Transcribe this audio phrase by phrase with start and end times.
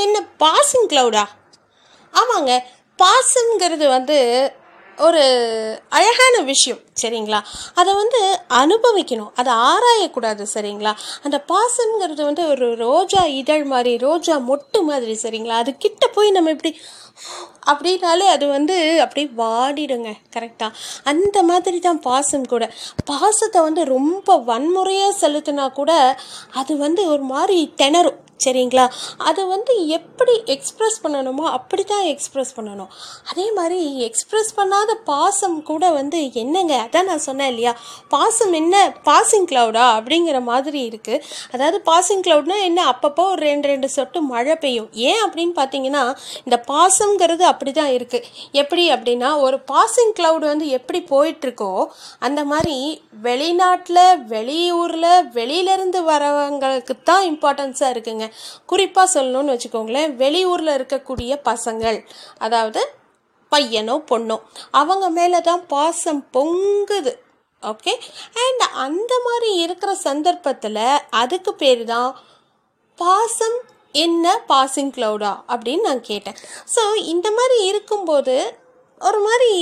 [0.00, 1.24] என்ன பாசிங் க்ளவுடா.
[2.14, 2.64] ஆமாங்க
[2.98, 4.16] பாசம்ங்கிறது வந்து
[4.98, 5.20] ஒரு
[5.88, 7.40] அழகான விஷயம் சரிங்களா?
[7.74, 10.92] அதை வந்து அனுபவிக்கணும் அதை ஆராயக்கூடாது சரிங்களா?
[11.22, 15.56] அந்த பாசங்கிறது வந்து ஒரு ரோஜா இதழ் மாதிரி ரோஜா மொட்டு மாதிரி சரிங்களா?
[15.62, 16.72] அது கிட்ட போய் நம்ம இப்படி
[17.66, 22.70] அப்படின்னாலே அது வந்து அப்படியே வாடிடுங்க கரெக்டாக அந்த மாதிரி தான் பாசம் கூட.
[23.04, 25.92] பாசத்தை வந்து ரொம்ப வன்முறையாக செலுத்தினா கூட
[26.54, 28.20] அது வந்து ஒரு மாதிரி திணறும்.
[28.44, 28.84] சரிங்களா?
[29.28, 32.90] அதை வந்து எப்படி எக்ஸ்ப்ரெஸ் பண்ணணுமோ அப்படி தான் எக்ஸ்ப்ரெஸ் பண்ணணும்.
[33.30, 36.74] அதே மாதிரி எக்ஸ்ப்ரெஸ் பண்ணாத பாசம் கூட வந்து என்னங்க?
[36.86, 37.72] அதான் நான் சொன்னேன் இல்லையா?
[38.14, 38.76] பாசம் என்ன?
[39.08, 41.22] பாசிங் க்ளவுடா அப்படிங்கிற மாதிரி இருக்குது
[41.54, 42.80] அதாவது பாசிங் க்ளவுட்னா என்ன?
[42.92, 44.90] அப்பப்போ ஒரு ரெண்டு ரெண்டு சொட்டு மழை பெய்யும்.
[45.08, 46.04] ஏன் அப்படின்னு பார்த்தீங்கன்னா
[46.46, 48.28] இந்த பாசம்ங்கிறது அப்படி தான் இருக்குது
[48.62, 51.72] எப்படி அப்படின்னா ஒரு பாசிங் க்ளவுடு வந்து எப்படி போயிட்டுருக்கோ
[52.28, 52.78] அந்த மாதிரி
[53.26, 54.02] வெளிநாட்டில்
[54.34, 58.26] வெளியூரில் வெளியிலேருந்து வரவங்களுக்கு தான் இம்பார்ட்டன்ஸாக இருக்குங்க.
[58.72, 61.98] குறிப்பாக சொல்லணும்னு வச்சுக்கோங்களேன் வெளியூரில் இருக்கக்கூடிய பசங்கள்
[62.46, 62.82] அதாவது
[63.52, 64.36] பையனோ பொண்ணோ
[64.80, 67.12] அவங்க மேலே தான் பாசம் பொங்குது.
[67.62, 67.92] ஓகே
[68.42, 70.84] அண்ட் அந்த மாதிரி இருக்கிற சந்தர்ப்பத்தில்
[71.20, 72.10] அதுக்கு பேர் தான்
[72.98, 73.56] பாசம்
[73.94, 76.38] என்ன பாசிங் க்ளவுடா அப்படின்னு நான் கேட்டேன்.
[76.74, 76.82] ஸோ
[77.12, 78.36] இந்த மாதிரி இருக்கும்போது
[79.00, 79.52] ஒரு மாதிரி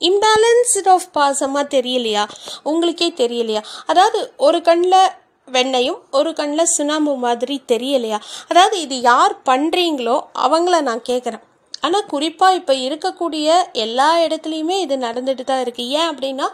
[0.00, 2.24] இம்பேலன்ஸ்ட் ஆஃப் பாசமாக தெரியலையா?
[2.70, 3.62] உங்களுக்கே தெரியலையா?
[3.86, 5.12] அதாவது ஒரு கண்ணில்
[5.48, 8.18] வெண்ணையும் ஒரு கண்ணில் சுனாமு மாதிரி தெரியலையா?
[8.48, 10.16] அதாவது இது யார் பண்ணுறீங்களோ
[10.46, 11.44] அவங்கள நான் கேட்குறேன்
[11.80, 16.48] ஆனால் குறிப்பாக இப்போ இருக்கக்கூடிய எல்லா இடத்துலையுமே இது நடந்துட்டு தான் இருக்குது ஏன் அப்படின்னா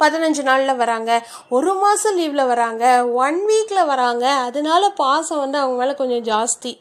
[0.00, 1.10] பதினஞ்சு நாளில் வராங்க
[1.48, 2.84] ஒரு மாதம் லீவில் வராங்க
[3.24, 6.72] ஒன் வீக்கில் வராங்க அதனால பாசம் வந்து அவங்க மேலே கொஞ்சம் ஜாஸ்தி.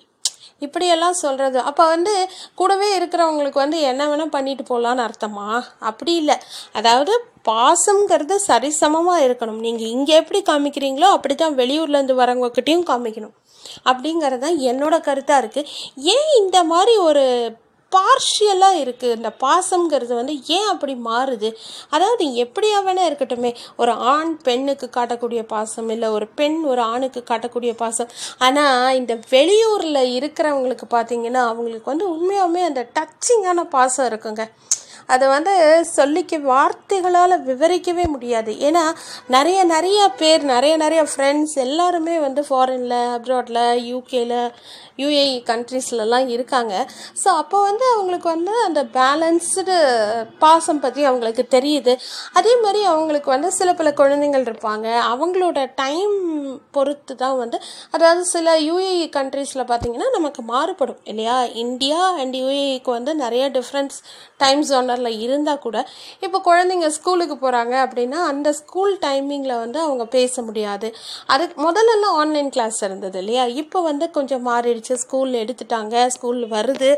[0.65, 2.13] இப்படியெல்லாம் சொல்கிறது அப்போ வந்து
[2.59, 5.47] கூடவே இருக்கிறவங்களுக்கு வந்து என்ன வேணால் பண்ணிட்டு போகலான்னு அர்த்தமா?
[5.89, 6.37] அப்படி இல்லை.
[6.79, 7.13] அதாவது
[7.49, 9.61] பாசம்ங்கிறது சரிசமமாக இருக்கணும்.
[9.67, 13.35] நீங்கள் இங்கே எப்படி காமிக்கிறீங்களோ அப்படி தான் வெளியூர்லேருந்து வரவங்கக்கிட்டேயும் காமிக்கணும்.
[13.89, 15.69] அப்படிங்கிறது தான் என்னோட கருத்தாக இருக்குது
[16.15, 17.25] ஏன் இந்த மாதிரி ஒரு
[17.95, 21.49] பார்ஷியலாக இருக்குது இந்த பாசம்ங்கிறது வந்து ஏன் அப்படி மாறுது?
[21.89, 23.51] அதாவது எப்படியா வேணா இருக்கட்டுமே.
[23.77, 28.11] ஒரு ஆண் பெண்ணுக்கு காட்டக்கூடிய பாசம் இல்லை ஒரு பெண் ஒரு ஆணுக்கு காட்டக்கூடிய பாசம்.
[28.37, 34.45] ஆனால் இந்த வெளியூரில் இருக்கிறவங்களுக்கு பார்த்தீங்கன்னா அவங்களுக்கு வந்து உண்மையாகவே அந்த டச்சிங்கான பாசம் இருக்குங்க.
[35.07, 35.53] அதை வந்து
[35.95, 38.53] சொல்லிக்க வார்த்தைகளால் விவரிக்கவே முடியாது.
[38.53, 38.83] ஏன்னா
[39.27, 44.33] நிறைய நிறைய பேர் நிறைய நிறைய ஃப்ரெண்ட்ஸ் எல்லாருமே வந்து ஃபாரினில் அப்ராடில் யூகேல
[44.97, 46.73] யூஏஇ கண்ட்ரீஸ்லலாம் இருக்காங்க.
[47.23, 49.75] ஸோ அப்போ வந்து அவங்களுக்கு வந்து அந்த பேலன்ஸ்டு
[50.39, 51.93] பாசம் பற்றி அவங்களுக்கு தெரியுது.
[52.33, 54.87] அதே மாதிரி அவங்களுக்கு வந்து சில பல குழந்தைங்கள் இருப்பாங்க.
[55.13, 56.15] அவங்களோட டைம்
[56.71, 57.57] பொறுத்து தான் வந்து
[57.91, 61.43] அதாவது சில யூஏஇ கண்ட்ரீஸில் பார்த்தீங்கன்னா நமக்கு மாறுபடும் இல்லையா?
[61.43, 63.97] இந்தியா அண்ட் யூஏஇக்கு வந்து நிறைய டிஃப்ரென்ஸ்
[64.37, 65.77] டைம் கலரில் இருந்தால் கூட
[66.25, 70.87] இப்போ குழந்தைங்க ஸ்கூலுக்கு போகிறாங்க அப்படின்னா அந்த ஸ்கூல் டைமிங்கில் வந்து அவங்க பேச முடியாது.
[71.33, 73.43] அதுக்கு முதல்லலாம் ஆன்லைன் கிளாஸ் இருந்தது இல்லையா?
[73.61, 74.95] இப்போ வந்து கொஞ்சம் மாறிடுச்சு.
[75.03, 76.89] ஸ்கூல் எடுத்துட்டாங்க ஸ்கூல் வருது.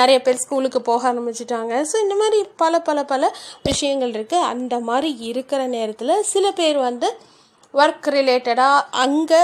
[0.00, 1.74] நிறைய பேர் ஸ்கூலுக்கு போக ஆரம்பிச்சிட்டாங்க.
[1.90, 3.32] ஸோ இந்த மாதிரி பல பல பல
[3.68, 7.10] விஷயங்கள் இருக்குது அந்த மாதிரி இருக்கிற நேரத்தில் சில பேர் வந்து
[7.74, 9.40] ஒர்க் ரிலேட்டடாக அங்கே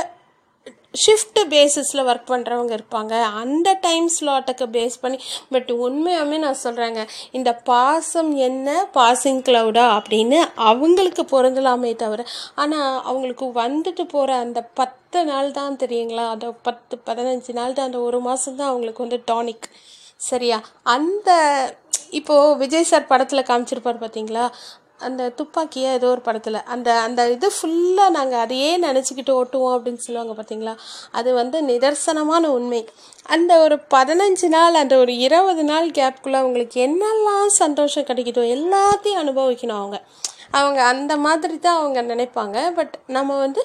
[0.95, 3.15] ஷிஃப்ட் பேசிஸில் ஒர்க் பண்ணுறவங்க இருப்பாங்க.
[3.43, 5.19] அந்த டைம் ஸ்லாட்டுக்கு பேஸ் பண்ணி
[5.55, 7.03] பட் உண்மையாகவே நான் சொல்கிறேங்க
[7.39, 8.69] இந்த பாசம் என்ன?
[8.99, 12.27] பாசிங் க்ளவுடா அப்படின்னு அவங்களுக்கு பொருந்தலாமே தவிர
[12.63, 16.27] ஆனால் அவங்களுக்கு வந்துட்டு போகிற அந்த பத்து நாள் தான் தெரியுங்களா?
[16.35, 19.69] அந்த பத்து பதினஞ்சு நாள் தான் அந்த ஒரு மாதம் தான் அவங்களுக்கு வந்து டானிக்
[20.31, 20.59] சரியா?
[20.97, 21.31] அந்த
[22.19, 24.45] இப்போது விஜய் சார் படத்தில் காமிச்சிருப்பார் பார்த்தீங்களா
[25.09, 30.35] அந்த துப்பாக்கியை ஏதோ ஒரு படத்தில் அந்த அந்த இது ஃபுல்லாக நாங்கள் அதையே நினச்சிக்கிட்டு ஓட்டுவோம் அப்படின்னு சொல்லுவாங்க
[30.39, 30.75] பார்த்தீங்களா
[31.13, 32.81] அது வந்து நிதர்சனமான உண்மை.
[33.35, 39.81] அந்த ஒரு பதினஞ்சு நாள் அந்த ஒரு இருபது நாள் கேப்குள்ளே அவங்களுக்கு என்னெல்லாம் சந்தோஷம் கிடைக்குதோ எல்லாத்தையும் அனுபவிக்கணும்
[39.83, 39.99] அவங்க.
[40.51, 42.59] அவங்க அந்த மாதிரி தான் அவங்க நினைப்பாங்க.
[42.75, 43.63] பட் நம்ம வந்து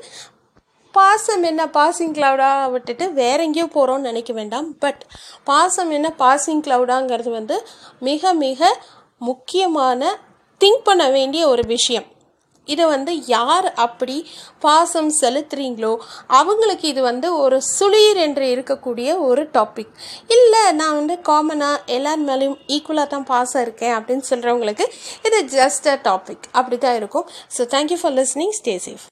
[0.93, 4.69] பாசம் என்ன பாசிங் க்ளவுடாக விட்டுட்டு வேற எங்கேயோ போகிறோம்னு நினைக்க வேண்டாம்.
[4.79, 5.01] பட்
[5.43, 7.57] பாசம் என்ன பாசிங் க்ளவுடாங்கிறது வந்து
[7.99, 8.61] மிக மிக
[9.21, 10.01] முக்கியமான
[10.61, 12.07] திங்க் பண்ண வேண்டிய ஒரு விஷயம்.
[12.67, 14.15] இதை வந்து யார் அப்படி
[14.59, 15.91] பாசம் செலுத்துறீங்களோ
[16.27, 19.93] அவங்களுக்கு இது வந்து ஒரு சுளீர் என்று இருக்கக்கூடிய ஒரு டாபிக்
[20.29, 24.87] இல்லை நான் வந்து காமனாக எல்லார் மேலேயும் ஈக்குவலாக தான் பாசம் இருக்கேன் அப்படின்னு சொல்கிறவங்களுக்கு
[25.25, 27.27] இது ஜஸ்ட் அ டாபிக் அப்படி தான் இருக்கும்
[27.57, 29.05] so thank you for listening stay safe